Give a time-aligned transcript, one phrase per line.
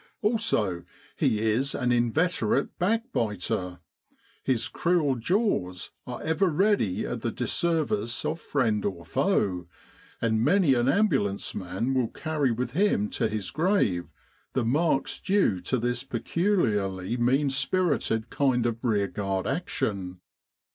[0.23, 0.83] Also
[1.15, 3.81] he is an inveterate backbiter.
[4.43, 9.67] His cruel jaws are ever ready at the dis service of friend or foe,
[10.19, 14.09] and many an ambulance man will carry with him to his grave
[14.53, 20.19] the marks due to this peculiarly mean spirited kind of rearguard action.